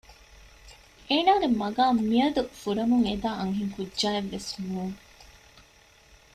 އޭނާގެ 1.09 1.47
މަގާމް 1.61 2.01
މިއަދު 2.09 2.41
ފުރަމުން 2.59 3.05
އެދާ 3.07 3.29
އަންހެންކުއްޖާއެއް 3.39 4.29
ވެސް 4.33 4.51
ނޫން 4.67 4.95